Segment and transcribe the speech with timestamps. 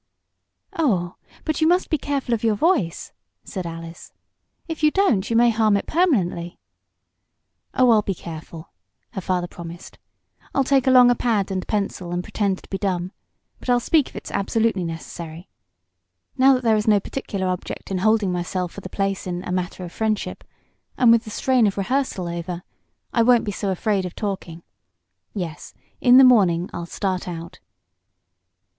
[0.73, 3.11] "Oh, but you must be careful of your voice,"
[3.43, 4.11] said Alice.
[4.67, 6.57] "If you don't you may harm it permanently."
[7.75, 8.71] "Oh I'll be careful,"
[9.11, 9.99] her father promised.
[10.55, 13.11] "I'll take along a pad and pencil, and pretend to be dumb.
[13.59, 15.49] But I'll speak if it's absolutely necessary.
[16.35, 19.51] Now that there is no particular object in holding myself for the place in 'A
[19.51, 20.43] Matter of Friendship,'
[20.97, 22.63] and with the strain of rehearsal over,
[23.13, 24.63] I won't be so afraid of talking.
[25.35, 27.59] Yes, in the morning I'll start out."